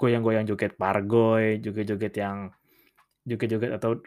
goyang-goyang 0.00 0.48
joget 0.48 0.74
pargoy, 0.80 1.60
joget-joget 1.60 2.14
yang 2.16 2.48
joget-joget 3.28 3.76
atau 3.76 4.00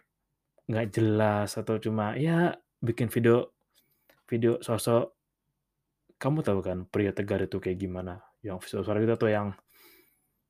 nggak 0.70 0.96
jelas 0.96 1.56
atau 1.60 1.76
cuma 1.80 2.16
ya 2.16 2.56
bikin 2.80 3.12
video 3.12 3.52
video 4.28 4.60
sosok 4.64 5.12
kamu 6.20 6.40
tahu 6.40 6.60
kan 6.64 6.78
pria 6.88 7.12
tegar 7.12 7.44
itu 7.44 7.60
kayak 7.60 7.80
gimana 7.80 8.24
yang 8.44 8.60
visual 8.64 8.84
suara 8.84 9.04
gitu 9.04 9.16
atau 9.16 9.28
yang 9.28 9.48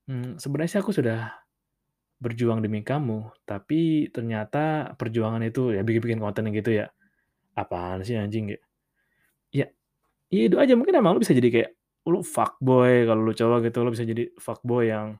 hmm, 0.05 0.37
sebenarnya 0.37 0.69
sih 0.77 0.81
aku 0.81 0.93
sudah 0.93 1.43
berjuang 2.23 2.63
demi 2.63 2.79
kamu, 2.79 3.35
tapi 3.43 4.07
ternyata 4.07 4.95
perjuangan 4.95 5.43
itu 5.43 5.75
ya 5.75 5.83
bikin-bikin 5.83 6.23
konten 6.23 6.47
gitu 6.55 6.71
ya, 6.79 6.87
apaan 7.51 7.99
sih 8.07 8.15
anjing 8.15 8.55
ya. 8.55 8.59
Ya, 9.51 9.67
ya 10.31 10.41
itu 10.47 10.55
aja 10.55 10.73
mungkin 10.79 10.95
emang 10.95 11.19
lu 11.19 11.21
bisa 11.21 11.35
jadi 11.35 11.49
kayak 11.51 11.71
lu 12.07 12.23
fuckboy 12.23 13.03
kalau 13.03 13.21
lu 13.27 13.35
cowok 13.35 13.67
gitu, 13.67 13.77
lu 13.83 13.91
bisa 13.91 14.07
jadi 14.07 14.31
fuckboy 14.39 14.87
yang 14.87 15.19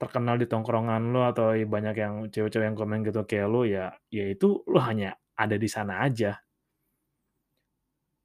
terkenal 0.00 0.36
di 0.36 0.46
tongkrongan 0.50 1.14
lu 1.14 1.22
atau 1.22 1.54
ya 1.54 1.64
banyak 1.64 1.96
yang 1.96 2.14
cewek-cewek 2.28 2.66
yang 2.72 2.78
komen 2.78 3.06
gitu 3.06 3.22
kayak 3.24 3.46
lu 3.48 3.62
ya, 3.66 3.94
ya 4.10 4.24
itu 4.28 4.62
lu 4.66 4.78
hanya 4.82 5.16
ada 5.38 5.56
di 5.58 5.68
sana 5.70 6.02
aja. 6.04 6.38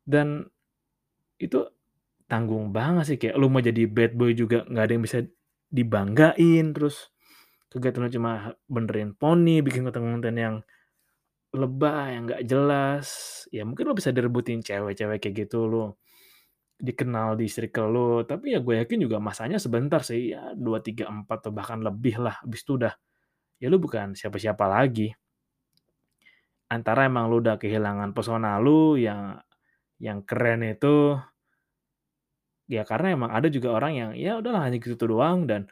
Dan 0.03 0.43
itu 1.39 1.61
tanggung 2.29 2.69
banget 2.73 3.03
sih 3.15 3.17
kayak 3.21 3.35
lu 3.37 3.49
mau 3.49 3.61
jadi 3.63 3.85
bad 3.89 4.13
boy 4.17 4.33
juga 4.37 4.65
nggak 4.67 4.85
ada 4.85 4.93
yang 4.93 5.05
bisa 5.05 5.19
dibanggain, 5.69 6.65
terus 6.73 7.09
kegiatan 7.69 8.05
lu 8.05 8.09
cuma 8.09 8.57
benerin 8.65 9.13
poni, 9.13 9.61
bikin 9.61 9.85
konten-konten 9.85 10.35
yang 10.37 10.55
lebay, 11.53 12.17
yang 12.17 12.23
nggak 12.29 12.43
jelas, 12.45 13.07
ya 13.49 13.65
mungkin 13.65 13.89
lu 13.89 13.97
bisa 13.97 14.13
direbutin 14.13 14.61
cewek-cewek 14.61 15.17
kayak 15.21 15.35
gitu, 15.45 15.65
lu 15.65 15.93
dikenal 16.79 17.35
di 17.39 17.47
circle 17.51 17.89
lu, 17.91 18.09
tapi 18.23 18.55
ya 18.55 18.59
gue 18.63 18.75
yakin 18.83 18.99
juga 19.05 19.17
masanya 19.19 19.57
sebentar 19.59 20.01
sih, 20.03 20.33
ya 20.35 20.55
2, 20.55 20.79
3, 20.83 21.05
4, 21.11 21.43
atau 21.47 21.51
bahkan 21.55 21.79
lebih 21.83 22.15
lah, 22.23 22.35
habis 22.43 22.63
itu 22.65 22.79
udah 22.79 22.93
ya 23.61 23.67
lu 23.71 23.77
bukan 23.81 24.15
siapa-siapa 24.19 24.65
lagi. 24.69 25.11
Antara 26.69 27.09
emang 27.09 27.25
lu 27.33 27.41
udah 27.41 27.57
kehilangan 27.61 28.13
pesona 28.13 28.61
lu 28.61 28.93
yang 28.97 29.41
yang 30.01 30.19
keren 30.29 30.61
itu 30.65 31.17
ya 32.69 32.81
karena 32.85 33.07
emang 33.17 33.31
ada 33.33 33.47
juga 33.49 33.73
orang 33.77 33.93
yang 33.97 34.09
ya 34.17 34.37
udahlah 34.39 34.69
hanya 34.69 34.77
gitu 34.81 34.95
doang 35.09 35.49
dan 35.49 35.65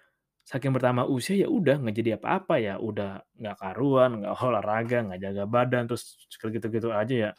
saking 0.47 0.71
bertambah 0.75 1.05
usia 1.11 1.35
ya 1.45 1.47
udah 1.51 1.75
nggak 1.83 1.95
jadi 1.99 2.11
apa-apa 2.19 2.55
ya, 2.63 2.73
udah 2.79 3.19
nggak 3.35 3.55
karuan, 3.59 4.23
nggak 4.23 4.33
olahraga, 4.39 4.97
nggak 5.05 5.19
jaga 5.27 5.43
badan, 5.45 5.83
terus 5.91 6.15
gitu-gitu 6.39 6.89
aja 6.95 7.15
ya. 7.29 7.31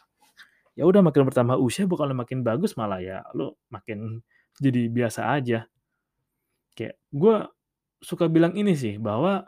Ya 0.79 0.87
udah 0.87 1.03
makin 1.03 1.27
bertambah 1.27 1.59
usia 1.59 1.83
bukannya 1.83 2.15
makin 2.15 2.39
bagus 2.39 2.79
malah 2.79 3.03
ya 3.03 3.19
lu 3.35 3.51
makin 3.67 4.23
jadi 4.63 4.87
biasa 4.87 5.27
aja. 5.35 5.67
Kayak 6.71 6.95
gue 7.11 7.35
suka 7.99 8.31
bilang 8.31 8.55
ini 8.55 8.71
sih 8.79 8.95
bahwa 8.95 9.43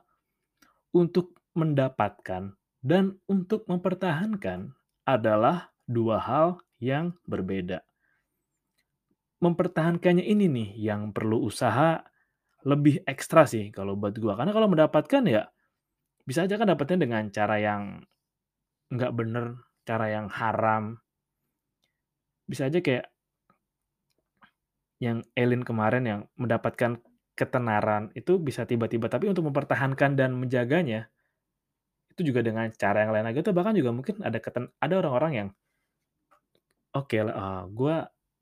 untuk 0.92 1.40
mendapatkan 1.56 2.52
dan 2.84 3.16
untuk 3.32 3.64
mempertahankan 3.72 4.76
adalah 5.08 5.72
dua 5.88 6.20
hal 6.20 6.60
yang 6.84 7.16
berbeda. 7.24 7.80
Mempertahankannya 9.40 10.28
ini 10.28 10.52
nih 10.52 10.70
yang 10.92 11.16
perlu 11.16 11.48
usaha 11.48 12.04
lebih 12.68 13.02
ekstra 13.10 13.50
sih 13.50 13.74
kalau 13.74 13.98
buat 13.98 14.14
gua, 14.22 14.38
karena 14.38 14.54
kalau 14.54 14.70
mendapatkan 14.70 15.24
ya 15.26 15.50
bisa 16.28 16.46
aja 16.46 16.62
kan 16.62 16.70
dapatnya 16.70 17.10
dengan 17.10 17.24
cara 17.34 17.58
yang 17.58 18.06
nggak 18.94 19.14
bener, 19.18 19.66
cara 19.88 20.14
yang 20.14 20.30
haram. 20.30 21.02
Bisa 22.52 22.64
aja 22.70 22.80
kayak 22.86 23.06
yang 25.06 25.18
Elin 25.42 25.64
kemarin 25.70 26.04
yang 26.12 26.22
mendapatkan 26.40 26.92
ketenaran 27.40 28.04
itu 28.14 28.38
bisa 28.48 28.62
tiba-tiba, 28.70 29.08
tapi 29.10 29.26
untuk 29.32 29.50
mempertahankan 29.50 30.12
dan 30.20 30.32
menjaganya 30.38 31.10
itu 32.12 32.22
juga 32.30 32.42
dengan 32.48 32.68
cara 32.82 32.98
yang 33.08 33.12
lain 33.16 33.26
lagi 33.28 33.40
atau 33.44 33.54
bahkan 33.58 33.74
juga 33.80 33.92
mungkin 33.98 34.16
ada 34.28 34.40
keten 34.46 34.66
ada 34.84 34.94
orang-orang 35.02 35.32
yang 35.40 35.48
oke 36.96 37.18
lah, 37.26 37.34
eee, 37.36 37.62
gua 37.78 37.96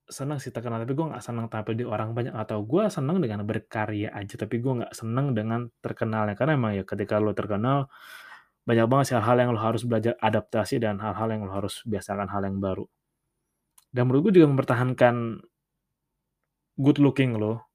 senang 0.09 0.41
sih 0.41 0.49
terkenal, 0.49 0.81
tapi 0.81 0.97
gue 0.97 1.05
nggak 1.05 1.21
senang 1.21 1.45
tampil 1.53 1.77
di 1.77 1.85
orang 1.85 2.17
banyak, 2.17 2.33
atau 2.33 2.65
gue 2.65 2.89
senang 2.89 3.21
dengan 3.21 3.45
berkarya 3.45 4.09
aja, 4.09 4.35
tapi 4.41 4.57
gue 4.57 4.73
nggak 4.81 4.93
senang 4.97 5.37
dengan 5.37 5.69
terkenalnya. 5.85 6.33
Karena 6.33 6.57
emang 6.57 6.73
ya 6.73 6.81
ketika 6.81 7.21
lo 7.21 7.37
terkenal, 7.37 7.85
banyak 8.67 8.85
banget 8.89 9.05
sih 9.13 9.15
hal-hal 9.21 9.37
yang 9.41 9.51
lo 9.53 9.61
harus 9.61 9.83
belajar 9.85 10.17
adaptasi 10.17 10.81
dan 10.81 10.97
hal-hal 11.03 11.29
yang 11.33 11.43
lo 11.45 11.53
harus 11.53 11.85
biasakan 11.85 12.25
hal 12.33 12.41
yang 12.49 12.57
baru. 12.57 12.85
Dan 13.89 14.09
menurut 14.09 14.29
gue 14.29 14.41
juga 14.41 14.47
mempertahankan 14.53 15.15
good 16.79 17.01
looking 17.01 17.35
lo, 17.35 17.65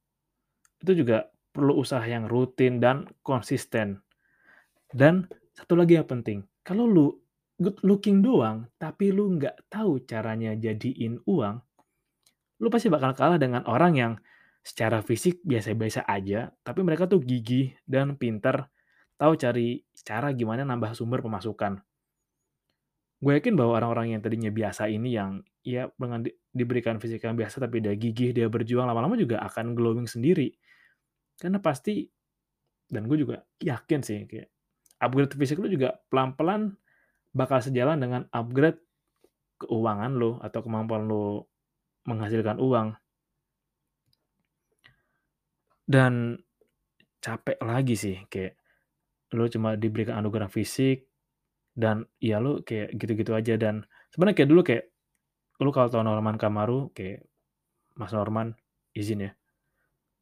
itu 0.81 1.05
juga 1.05 1.29
perlu 1.55 1.79
usaha 1.79 2.03
yang 2.03 2.27
rutin 2.27 2.83
dan 2.83 3.07
konsisten. 3.23 4.03
Dan 4.91 5.27
satu 5.55 5.75
lagi 5.79 5.99
yang 5.99 6.07
penting, 6.07 6.43
kalau 6.63 6.87
lu 6.87 7.15
good 7.59 7.79
looking 7.87 8.23
doang, 8.23 8.67
tapi 8.79 9.15
lu 9.15 9.39
nggak 9.39 9.71
tahu 9.71 10.03
caranya 10.07 10.55
jadiin 10.59 11.23
uang, 11.27 11.57
lu 12.59 12.69
pasti 12.71 12.91
bakal 12.91 13.15
kalah 13.15 13.39
dengan 13.39 13.63
orang 13.67 13.95
yang 13.95 14.13
secara 14.65 15.05
fisik 15.05 15.45
biasa-biasa 15.45 16.09
aja, 16.09 16.51
tapi 16.65 16.81
mereka 16.81 17.05
tuh 17.05 17.21
gigih 17.21 17.77
dan 17.85 18.17
pintar, 18.17 18.73
tahu 19.21 19.37
cari 19.37 19.85
cara 20.03 20.33
gimana 20.33 20.65
nambah 20.65 20.97
sumber 20.97 21.21
pemasukan. 21.21 21.85
Gue 23.21 23.33
yakin 23.39 23.55
bahwa 23.55 23.79
orang-orang 23.79 24.17
yang 24.17 24.21
tadinya 24.25 24.51
biasa 24.51 24.89
ini 24.89 25.15
yang 25.15 25.45
ya 25.65 25.89
dengan 25.97 26.21
di, 26.21 26.31
diberikan 26.53 27.01
fisik 27.01 27.25
yang 27.25 27.35
biasa 27.35 27.65
tapi 27.65 27.81
dia 27.81 27.97
gigih, 27.97 28.37
dia 28.37 28.47
berjuang 28.53 28.85
lama-lama 28.85 29.17
juga 29.17 29.41
akan 29.43 29.73
glowing 29.73 30.05
sendiri. 30.05 30.53
Karena 31.41 31.59
pasti 31.59 32.05
dan 32.87 33.09
gue 33.09 33.19
juga 33.19 33.43
yakin 33.59 34.01
sih 34.05 34.29
kayak 34.29 34.53
upgrade 35.01 35.35
fisik 35.35 35.59
lu 35.59 35.73
juga 35.73 35.97
pelan-pelan 36.13 36.77
bakal 37.35 37.59
sejalan 37.59 37.99
dengan 37.99 38.23
upgrade 38.31 38.79
keuangan 39.59 40.13
lo 40.15 40.39
atau 40.45 40.61
kemampuan 40.63 41.09
lo 41.09 41.51
menghasilkan 42.07 42.61
uang. 42.61 42.95
Dan 45.85 46.39
capek 47.25 47.57
lagi 47.65 47.97
sih 47.97 48.17
kayak 48.29 48.61
lo 49.35 49.49
cuma 49.49 49.75
diberikan 49.75 50.21
anugerah 50.21 50.53
fisik 50.53 51.09
dan 51.75 52.07
ya 52.23 52.39
lo 52.39 52.63
kayak 52.63 52.95
gitu-gitu 52.95 53.35
aja 53.35 53.59
dan 53.59 53.83
sebenarnya 54.15 54.37
kayak 54.39 54.51
dulu 54.53 54.63
kayak 54.63 54.94
lo 55.61 55.71
kalau 55.71 55.89
tahu 55.91 56.03
Norman 56.03 56.39
Kamaru 56.39 56.91
kayak 56.91 57.27
Mas 57.95 58.11
Norman 58.11 58.55
izin 58.95 59.31
ya. 59.31 59.33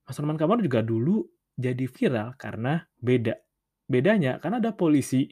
Mas 0.05 0.17
Norman 0.21 0.37
Kamaru 0.37 0.65
juga 0.65 0.85
dulu 0.85 1.25
jadi 1.57 1.89
viral 1.89 2.37
karena 2.37 2.85
beda. 3.01 3.37
Bedanya 3.89 4.41
karena 4.41 4.61
ada 4.61 4.73
polisi 4.77 5.29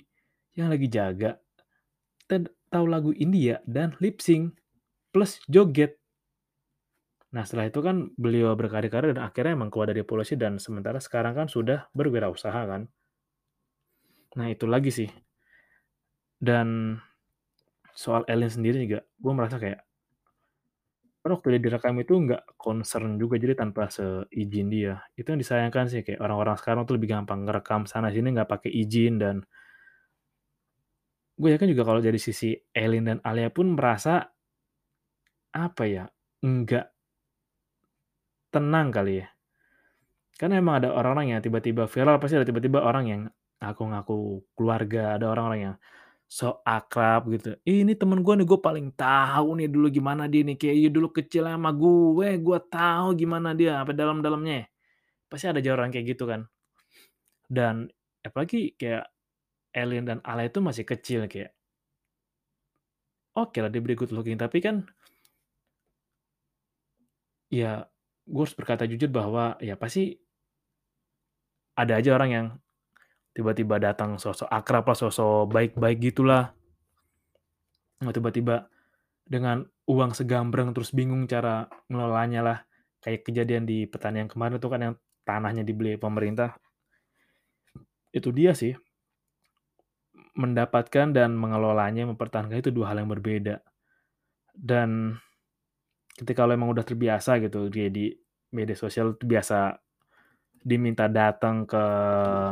yang 0.57 0.73
lagi 0.73 0.89
jaga 0.91 1.41
tahu 2.71 2.87
lagu 2.87 3.11
India 3.19 3.59
dan 3.67 3.99
lip 3.99 4.23
sync 4.23 4.55
plus 5.11 5.43
joget. 5.51 5.99
Nah 7.35 7.43
setelah 7.43 7.67
itu 7.67 7.83
kan 7.83 8.15
beliau 8.15 8.55
berkarya-karya 8.55 9.15
dan 9.15 9.27
akhirnya 9.27 9.59
emang 9.59 9.71
keluar 9.71 9.91
dari 9.91 10.07
polisi 10.07 10.39
dan 10.39 10.63
sementara 10.63 11.03
sekarang 11.03 11.35
kan 11.35 11.47
sudah 11.51 11.91
berwirausaha 11.95 12.63
kan. 12.67 12.87
Nah 14.39 14.47
itu 14.51 14.71
lagi 14.71 14.95
sih. 14.95 15.11
Dan 16.41 16.97
soal 17.93 18.25
Elin 18.31 18.49
sendiri 18.49 18.87
juga, 18.87 19.05
gue 19.05 19.33
merasa 19.35 19.61
kayak 19.61 19.83
waktu 21.21 21.57
dia 21.57 21.61
direkam 21.61 22.01
itu 22.01 22.17
nggak 22.17 22.57
concern 22.57 23.21
juga 23.21 23.37
jadi 23.37 23.53
tanpa 23.53 23.93
seizin 23.93 24.73
dia. 24.73 25.05
Itu 25.13 25.37
yang 25.37 25.41
disayangkan 25.41 25.93
sih 25.93 26.01
kayak 26.01 26.21
orang-orang 26.25 26.57
sekarang 26.57 26.89
tuh 26.89 26.97
lebih 26.97 27.13
gampang 27.13 27.45
ngerekam 27.45 27.85
sana 27.85 28.09
sini 28.09 28.33
nggak 28.33 28.49
pakai 28.49 28.71
izin 28.73 29.21
dan 29.21 29.37
gue 31.41 31.49
yakin 31.57 31.69
juga 31.73 31.89
kalau 31.89 32.01
dari 32.05 32.21
sisi 32.21 32.53
Elin 32.73 33.05
dan 33.05 33.19
Alia 33.25 33.49
pun 33.53 33.73
merasa 33.73 34.29
apa 35.51 35.85
ya, 35.85 36.05
enggak 36.45 36.89
tenang 38.53 38.89
kali 38.93 39.25
ya. 39.25 39.29
Karena 40.37 40.57
emang 40.57 40.81
ada 40.81 40.97
orang-orang 40.97 41.37
yang 41.37 41.41
tiba-tiba 41.45 41.85
viral, 41.85 42.17
pasti 42.17 42.41
ada 42.41 42.49
tiba-tiba 42.49 42.81
orang 42.81 43.05
yang 43.09 43.23
ngaku-ngaku 43.61 44.41
keluarga, 44.57 45.21
ada 45.21 45.29
orang-orang 45.29 45.61
yang 45.61 45.77
so 46.31 46.63
akrab 46.63 47.27
gitu. 47.35 47.59
ini 47.67 47.99
temen 47.99 48.23
gue 48.23 48.35
nih, 48.39 48.47
gue 48.47 48.61
paling 48.63 48.95
tahu 48.95 49.59
nih 49.59 49.67
dulu 49.67 49.91
gimana 49.91 50.31
dia 50.31 50.47
nih, 50.47 50.55
kayak 50.55 50.77
iya 50.79 50.89
dulu 50.95 51.11
kecil 51.11 51.51
sama 51.51 51.75
gue, 51.75 52.39
gue 52.39 52.59
tahu 52.71 53.09
gimana 53.19 53.51
dia, 53.51 53.83
apa 53.83 53.91
dalam-dalamnya. 53.91 54.71
Pasti 55.27 55.51
ada 55.51 55.59
aja 55.59 55.75
orang 55.75 55.91
kayak 55.91 56.07
gitu 56.15 56.31
kan. 56.31 56.47
Dan 57.51 57.91
apalagi 58.23 58.79
kayak 58.79 59.11
Elin 59.75 60.07
dan 60.07 60.19
Ala 60.23 60.47
itu 60.47 60.63
masih 60.63 60.87
kecil 60.87 61.27
kayak 61.27 61.51
oke 63.35 63.59
lah 63.59 63.71
dia 63.71 63.83
good 63.83 64.15
looking, 64.15 64.39
tapi 64.39 64.63
kan 64.63 64.87
ya 67.51 67.91
gue 68.31 68.43
harus 68.47 68.55
berkata 68.55 68.87
jujur 68.87 69.11
bahwa 69.11 69.59
ya 69.59 69.75
pasti 69.75 70.15
ada 71.75 71.99
aja 71.99 72.15
orang 72.15 72.31
yang 72.31 72.47
tiba-tiba 73.31 73.79
datang 73.79 74.19
sosok 74.19 74.51
akrab 74.51 74.91
lah, 74.91 74.99
sosok 74.99 75.51
baik-baik 75.51 75.99
gitulah. 76.13 76.51
Nah, 78.01 78.13
tiba-tiba 78.13 78.67
dengan 79.27 79.63
uang 79.87 80.13
segambreng 80.17 80.75
terus 80.75 80.91
bingung 80.91 81.29
cara 81.31 81.69
ngelolanya 81.87 82.41
lah. 82.43 82.59
Kayak 83.01 83.25
kejadian 83.25 83.65
di 83.65 83.89
petani 83.89 84.25
yang 84.25 84.31
kemarin 84.31 84.61
itu 84.61 84.69
kan 84.69 84.81
yang 84.81 84.95
tanahnya 85.25 85.63
dibeli 85.65 85.97
pemerintah. 85.97 86.57
Itu 88.11 88.35
dia 88.35 88.53
sih 88.53 88.75
mendapatkan 90.35 91.13
dan 91.13 91.37
mengelolanya, 91.37 92.07
mempertahankan 92.09 92.59
itu 92.61 92.73
dua 92.73 92.93
hal 92.93 93.05
yang 93.05 93.11
berbeda. 93.11 93.61
Dan 94.55 95.17
ketika 96.17 96.45
lo 96.45 96.57
emang 96.57 96.73
udah 96.73 96.85
terbiasa 96.85 97.39
gitu, 97.41 97.71
dia 97.71 97.89
di 97.89 98.11
media 98.51 98.75
sosial 98.75 99.15
biasa 99.15 99.79
diminta 100.61 101.09
datang 101.09 101.65
ke 101.65 101.83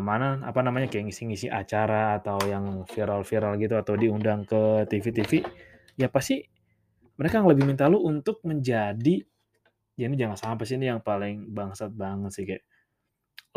mana, 0.01 0.41
apa 0.43 0.61
namanya, 0.65 0.89
kayak 0.89 1.13
ngisi-ngisi 1.13 1.53
acara 1.53 2.17
atau 2.17 2.41
yang 2.49 2.89
viral-viral 2.89 3.61
gitu 3.61 3.75
atau 3.77 3.95
diundang 4.01 4.49
ke 4.49 4.89
TV-TV, 4.89 5.45
ya 6.01 6.09
pasti 6.09 6.41
mereka 7.19 7.43
yang 7.43 7.51
lebih 7.51 7.65
minta 7.67 7.91
lu 7.91 8.01
untuk 8.07 8.41
menjadi 8.47 9.21
ya 9.99 10.07
ini 10.07 10.15
jangan 10.15 10.39
sampai 10.39 10.65
sih 10.65 10.79
ini 10.79 10.95
yang 10.95 11.03
paling 11.03 11.51
bangsat 11.51 11.91
banget 11.91 12.31
sih 12.31 12.47
kayak 12.47 12.63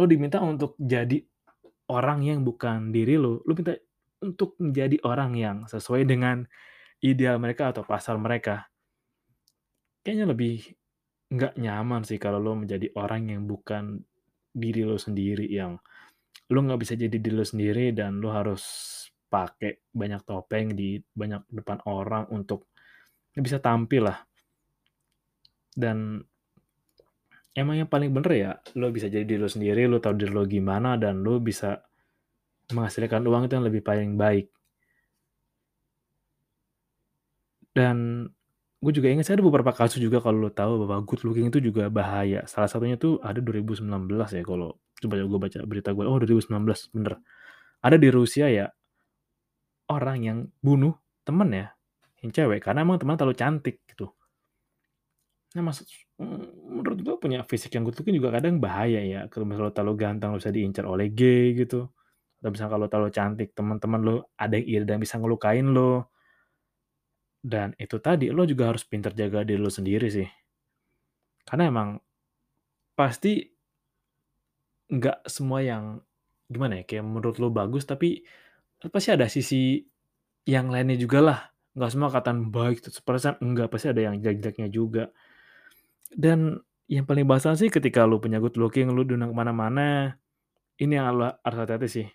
lu 0.02 0.10
diminta 0.10 0.42
untuk 0.42 0.74
jadi 0.82 1.22
orang 1.94 2.26
yang 2.26 2.42
bukan 2.42 2.90
diri 2.90 3.22
lu, 3.22 3.38
lu 3.46 3.54
minta 3.54 3.78
untuk 4.26 4.58
menjadi 4.58 4.98
orang 5.06 5.32
yang 5.38 5.58
sesuai 5.70 6.10
dengan 6.10 6.42
ideal 7.02 7.38
mereka 7.38 7.70
atau 7.70 7.86
pasar 7.86 8.18
mereka. 8.18 8.70
Kayaknya 10.02 10.26
lebih 10.34 10.56
nggak 11.32 11.54
nyaman 11.62 12.02
sih 12.08 12.18
kalau 12.18 12.42
lu 12.42 12.66
menjadi 12.66 12.90
orang 12.98 13.30
yang 13.30 13.46
bukan 13.46 14.02
diri 14.52 14.84
lu 14.84 15.00
sendiri, 15.00 15.48
yang 15.48 15.80
lu 16.52 16.60
nggak 16.68 16.80
bisa 16.84 16.94
jadi 17.00 17.16
diri 17.16 17.36
lu 17.36 17.48
sendiri 17.48 17.96
dan 17.96 18.20
lu 18.20 18.28
harus 18.28 18.64
pakai 19.32 19.88
banyak 19.96 20.28
topeng 20.28 20.76
di 20.76 21.00
banyak 21.00 21.48
depan 21.48 21.80
orang 21.88 22.28
untuk 22.36 22.68
bisa 23.32 23.64
tampil 23.64 24.12
lah. 24.12 24.20
Dan 25.72 26.20
emang 27.56 27.80
yang 27.80 27.88
paling 27.88 28.12
bener 28.12 28.32
ya 28.36 28.52
lu 28.76 28.92
bisa 28.92 29.08
jadi 29.08 29.24
diri 29.24 29.40
lu 29.40 29.48
sendiri, 29.48 29.88
lu 29.88 30.04
tahu 30.04 30.20
diri 30.20 30.32
lu 30.36 30.44
gimana 30.44 31.00
dan 31.00 31.24
lu 31.24 31.40
bisa 31.40 31.80
menghasilkan 32.76 33.24
uang 33.24 33.48
itu 33.48 33.54
yang 33.56 33.68
lebih 33.68 33.84
paling 33.84 34.20
baik. 34.20 34.52
Dan 37.72 38.28
gue 38.82 38.92
juga 38.98 39.08
ingat 39.14 39.30
sih 39.30 39.34
ada 39.38 39.46
beberapa 39.46 39.70
kasus 39.70 40.02
juga 40.02 40.18
kalau 40.18 40.50
lu 40.50 40.52
tahu 40.52 40.90
bahwa 40.90 41.06
good 41.06 41.22
looking 41.22 41.54
itu 41.54 41.62
juga 41.62 41.86
bahaya. 41.94 42.42
Salah 42.50 42.66
satunya 42.66 42.98
tuh 42.98 43.22
ada 43.22 43.38
2019 43.38 43.86
ya 44.34 44.42
kalau 44.42 44.74
coba 44.98 45.22
gue 45.22 45.40
baca 45.40 45.60
berita 45.70 45.90
gue. 45.94 46.04
Oh 46.10 46.18
2019 46.18 46.50
bener. 46.98 47.22
Ada 47.86 47.98
di 48.02 48.10
Rusia 48.10 48.50
ya 48.50 48.66
orang 49.94 50.18
yang 50.26 50.38
bunuh 50.66 50.98
temen 51.22 51.50
ya 51.54 51.68
yang 52.26 52.30
cewek 52.34 52.62
karena 52.66 52.82
emang 52.82 52.98
teman 52.98 53.18
terlalu 53.18 53.38
cantik 53.38 53.86
gitu. 53.86 54.10
Nah 55.54 55.62
maksud 55.62 55.86
menurut 56.66 57.00
gue 57.02 57.16
punya 57.22 57.46
fisik 57.46 57.74
yang 57.78 57.86
good 57.86 57.98
looking 58.02 58.18
juga 58.18 58.34
kadang 58.34 58.58
bahaya 58.58 59.02
ya. 59.06 59.22
Kalau 59.30 59.46
misalnya 59.46 59.70
lo 59.70 59.74
terlalu 59.74 59.94
ganteng 59.98 60.30
lo 60.34 60.38
bisa 60.42 60.50
diincar 60.50 60.90
oleh 60.90 61.14
gay 61.14 61.54
gitu. 61.54 61.86
Atau 62.42 62.50
misalnya 62.50 62.72
kalau 62.74 62.88
terlalu 62.90 63.12
cantik 63.14 63.50
teman-teman 63.54 64.00
lo 64.02 64.16
ada 64.34 64.58
yang 64.58 64.66
iri 64.66 64.86
dan 64.90 64.98
bisa 64.98 65.22
ngelukain 65.22 65.70
lo. 65.70 66.11
Dan 67.42 67.74
itu 67.82 67.98
tadi 67.98 68.30
lo 68.30 68.46
juga 68.46 68.70
harus 68.70 68.86
pintar 68.86 69.18
jaga 69.18 69.42
diri 69.42 69.58
lo 69.58 69.74
sendiri 69.74 70.08
sih. 70.14 70.30
Karena 71.42 71.74
emang 71.74 71.90
pasti 72.94 73.42
nggak 74.92 75.26
semua 75.26 75.66
yang 75.66 75.98
gimana 76.52 76.80
ya 76.80 76.86
kayak 76.86 77.08
menurut 77.08 77.40
lo 77.40 77.48
bagus 77.48 77.88
tapi 77.88 78.22
pasti 78.92 79.10
ada 79.10 79.26
sisi 79.26 79.82
yang 80.46 80.70
lainnya 80.70 81.02
juga 81.02 81.20
lah. 81.22 81.40
Nggak 81.74 81.92
semua 81.92 82.10
kataan 82.14 82.54
baik 82.54 82.86
100% 82.86 83.42
enggak 83.42 83.68
pasti 83.74 83.88
ada 83.90 84.02
yang 84.06 84.22
jelek-jeleknya 84.22 84.68
juga. 84.70 85.10
Dan 86.12 86.62
yang 86.92 87.08
paling 87.08 87.24
basah 87.24 87.56
sih 87.56 87.72
ketika 87.72 88.04
lu 88.04 88.20
punya 88.20 88.38
good 88.38 88.60
looking 88.60 88.92
lu 88.92 89.08
diundang 89.08 89.32
ke 89.32 89.38
mana-mana 89.38 90.20
ini 90.78 91.00
yang 91.00 91.16
lu 91.16 91.26
harus 91.26 91.58
hati-hati 91.58 91.88
sih. 91.88 92.08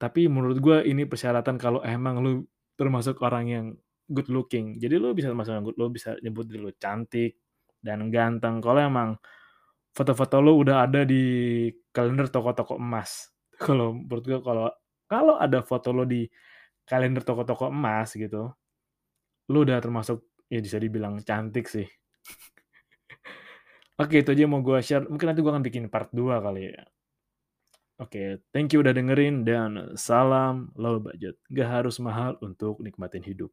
Tapi 0.00 0.32
menurut 0.32 0.62
gue 0.62 0.78
ini 0.88 1.04
persyaratan 1.04 1.60
kalau 1.60 1.84
emang 1.84 2.24
lu 2.24 2.46
termasuk 2.78 3.20
orang 3.20 3.44
yang 3.50 3.66
good 4.10 4.28
looking 4.28 4.76
jadi 4.76 4.98
lu 4.98 5.14
bisa 5.14 5.32
yang 5.32 5.64
good 5.64 5.78
lu 5.78 5.88
bisa 5.88 6.18
nyebut 6.20 6.50
diri 6.50 6.60
lu 6.60 6.72
cantik 6.76 7.38
dan 7.80 8.12
ganteng 8.12 8.60
kalau 8.60 8.82
emang 8.82 9.10
foto-foto 9.94 10.42
lu 10.42 10.66
udah 10.66 10.84
ada 10.84 11.06
di 11.06 11.70
kalender 11.94 12.28
toko-toko 12.28 12.76
emas 12.76 13.30
kalau 13.64 13.94
menurut 13.94 14.24
gue 14.26 14.40
kalau 14.42 14.68
kalau 15.10 15.34
ada 15.42 15.58
foto 15.66 15.90
lo 15.90 16.06
di 16.06 16.22
kalender 16.86 17.26
toko-toko 17.26 17.66
emas 17.66 18.14
gitu, 18.14 18.46
lu 19.50 19.58
udah 19.66 19.82
termasuk 19.82 20.22
ya 20.46 20.62
bisa 20.62 20.78
dibilang 20.78 21.18
cantik 21.26 21.66
sih. 21.66 21.86
Oke, 24.02 24.22
itu 24.22 24.30
aja 24.30 24.46
yang 24.46 24.54
mau 24.54 24.62
gue 24.62 24.78
share. 24.78 25.10
Mungkin 25.10 25.34
nanti 25.34 25.42
gue 25.42 25.50
akan 25.50 25.66
bikin 25.66 25.90
part 25.90 26.14
2 26.14 26.38
kali 26.38 26.70
ya. 26.70 26.86
Oke, 28.00 28.40
thank 28.54 28.72
you 28.72 28.80
udah 28.80 28.96
dengerin 28.96 29.44
dan 29.44 29.92
salam 29.98 30.72
low 30.78 31.02
budget. 31.02 31.36
Gak 31.52 31.68
harus 31.68 32.00
mahal 32.00 32.38
untuk 32.40 32.80
nikmatin 32.80 33.20
hidup. 33.20 33.52